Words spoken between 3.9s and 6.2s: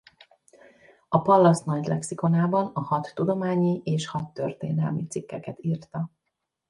hadtörténelmi cikkeket írta.